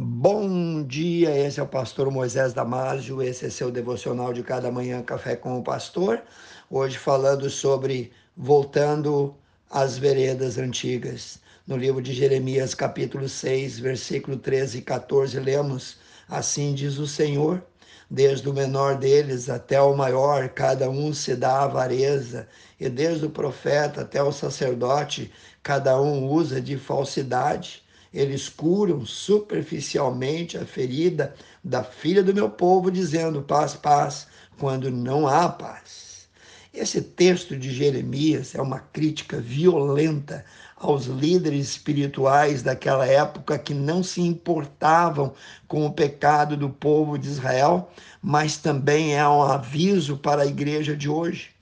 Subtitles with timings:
[0.00, 5.02] Bom dia, esse é o pastor Moisés Damásio, esse é seu devocional de cada manhã,
[5.02, 6.22] Café com o Pastor.
[6.70, 9.34] Hoje falando sobre voltando
[9.68, 11.40] às veredas antigas.
[11.66, 15.96] No livro de Jeremias, capítulo 6, versículo 13 e 14, lemos:
[16.28, 17.60] Assim diz o Senhor,
[18.08, 22.46] desde o menor deles até o maior, cada um se dá avareza,
[22.78, 27.82] e desde o profeta até o sacerdote, cada um usa de falsidade
[28.12, 34.26] eles curam superficialmente a ferida da filha do meu povo, dizendo paz, paz,
[34.58, 36.28] quando não há paz.
[36.72, 40.44] Esse texto de Jeremias é uma crítica violenta
[40.76, 45.34] aos líderes espirituais daquela época que não se importavam
[45.66, 47.90] com o pecado do povo de Israel,
[48.22, 51.57] mas também é um aviso para a igreja de hoje.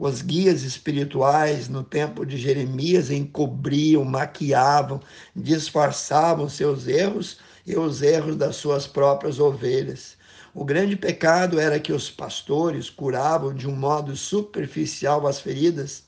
[0.00, 5.00] Os guias espirituais no tempo de Jeremias encobriam, maquiavam,
[5.34, 10.16] disfarçavam seus erros e os erros das suas próprias ovelhas.
[10.54, 16.04] O grande pecado era que os pastores curavam de um modo superficial as feridas.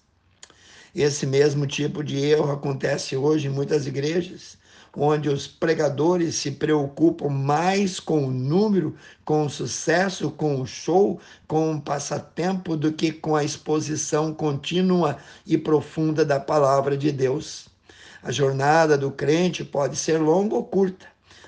[0.95, 4.59] Esse mesmo tipo de erro acontece hoje em muitas igrejas
[4.96, 11.20] onde os pregadores se preocupam mais com o número, com o sucesso, com o show,
[11.46, 17.68] com o passatempo, do que com a exposição contínua e profunda da palavra de Deus.
[18.22, 21.06] A jornada do crente pode ser longa ou curta,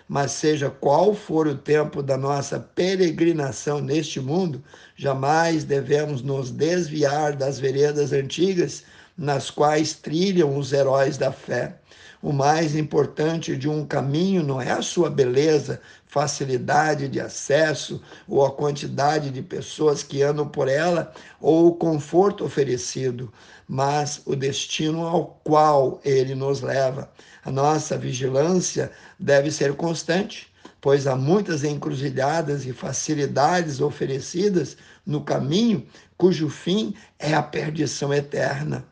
[0.09, 4.63] mas seja qual for o tempo da nossa peregrinação neste mundo,
[4.97, 8.85] jamais devemos nos desviar das veredas antigas
[9.17, 11.77] nas quais trilham os heróis da fé.
[12.23, 18.47] O mais importante de um caminho não é a sua beleza, facilidade de acesso, ou
[18.47, 23.33] a quantidade de pessoas que andam por ela, ou o conforto oferecido,
[23.67, 27.11] mas o destino ao qual ele nos leva.
[27.45, 30.47] A nossa vigilância deve ser constante,
[30.81, 35.85] pois há muitas encruzilhadas e facilidades oferecidas no caminho
[36.17, 38.92] cujo fim é a perdição eterna.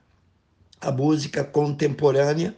[0.81, 2.55] A música contemporânea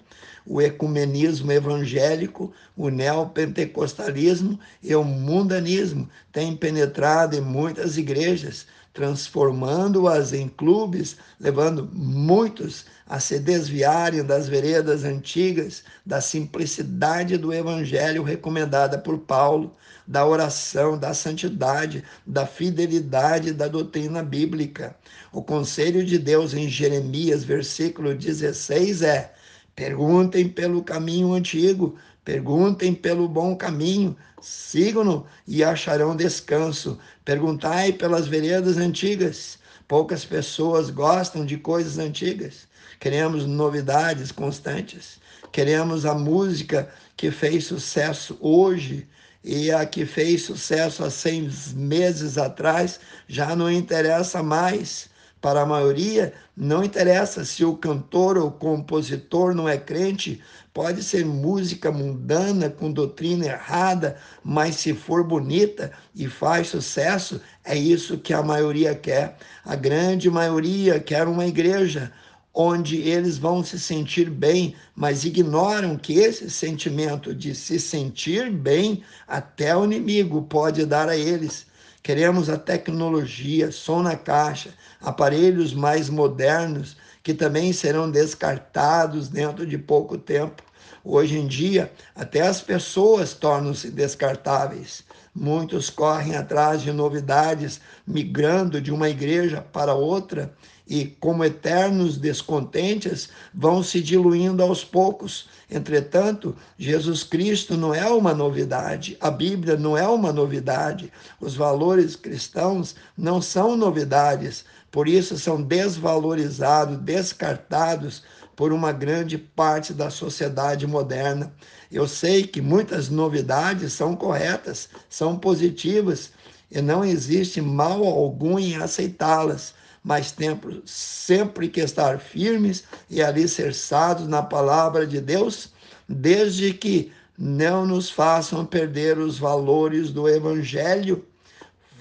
[0.46, 10.48] o ecumenismo evangélico, o neopentecostalismo e o mundanismo têm penetrado em muitas igrejas, transformando-as em
[10.48, 19.18] clubes, levando muitos a se desviarem das veredas antigas, da simplicidade do evangelho recomendada por
[19.18, 19.74] Paulo,
[20.06, 24.96] da oração, da santidade, da fidelidade da doutrina bíblica.
[25.32, 29.32] O conselho de Deus em Jeremias, versículo 16 é:
[29.74, 36.98] Perguntem pelo caminho antigo, perguntem pelo bom caminho, sigam-no e acharão descanso.
[37.24, 39.58] Perguntai pelas veredas antigas.
[39.88, 42.68] Poucas pessoas gostam de coisas antigas.
[43.00, 45.20] Queremos novidades constantes.
[45.50, 49.06] Queremos a música que fez sucesso hoje
[49.44, 55.10] e a que fez sucesso há seis meses atrás já não interessa mais.
[55.42, 60.40] Para a maioria, não interessa se o cantor ou compositor não é crente,
[60.72, 67.76] pode ser música mundana com doutrina errada, mas se for bonita e faz sucesso, é
[67.76, 69.36] isso que a maioria quer.
[69.64, 72.12] A grande maioria quer uma igreja
[72.54, 79.02] onde eles vão se sentir bem, mas ignoram que esse sentimento de se sentir bem
[79.26, 81.66] até o inimigo pode dar a eles.
[82.02, 89.78] Queremos a tecnologia, som na caixa, aparelhos mais modernos que também serão descartados dentro de
[89.78, 90.62] pouco tempo.
[91.04, 95.02] Hoje em dia, até as pessoas tornam-se descartáveis.
[95.34, 100.52] Muitos correm atrás de novidades, migrando de uma igreja para outra,
[100.86, 105.48] e, como eternos descontentes, vão se diluindo aos poucos.
[105.70, 111.10] Entretanto, Jesus Cristo não é uma novidade, a Bíblia não é uma novidade,
[111.40, 118.22] os valores cristãos não são novidades, por isso são desvalorizados, descartados
[118.62, 121.52] por uma grande parte da sociedade moderna.
[121.90, 126.30] Eu sei que muitas novidades são corretas, são positivas,
[126.70, 129.74] e não existe mal algum em aceitá-las
[130.04, 135.72] mas temos sempre que estar firmes e alicerçados na palavra de Deus,
[136.08, 141.24] desde que não nos façam perder os valores do Evangelho.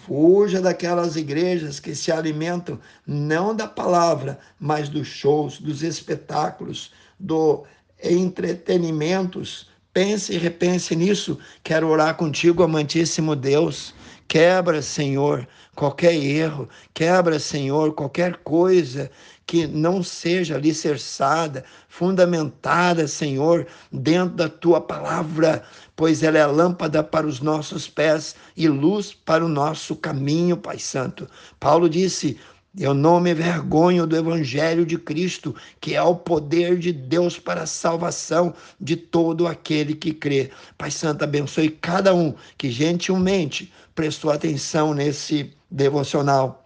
[0.05, 7.63] Fuja daquelas igrejas que se alimentam não da palavra, mas dos shows, dos espetáculos, do
[8.03, 9.69] entretenimentos.
[9.93, 11.37] Pense e repense nisso.
[11.63, 13.93] Quero orar contigo, amantíssimo Deus.
[14.27, 19.09] Quebra, Senhor, qualquer erro, quebra, Senhor, qualquer coisa
[19.45, 25.61] que não seja alicerçada, fundamentada, Senhor, dentro da tua palavra,
[25.95, 30.79] pois ela é lâmpada para os nossos pés e luz para o nosso caminho, Pai
[30.79, 31.27] Santo.
[31.59, 32.39] Paulo disse:
[32.77, 37.63] eu não me vergonho do Evangelho de Cristo, que é o poder de Deus para
[37.63, 40.49] a salvação de todo aquele que crê.
[40.77, 46.65] Pai Santo, abençoe cada um que gentilmente prestou atenção nesse devocional.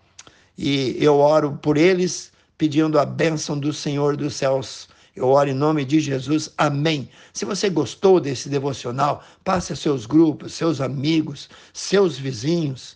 [0.56, 4.88] E eu oro por eles, pedindo a bênção do Senhor dos céus.
[5.16, 6.52] Eu oro em nome de Jesus.
[6.56, 7.10] Amém.
[7.34, 12.96] Se você gostou desse devocional, passe a seus grupos, seus amigos, seus vizinhos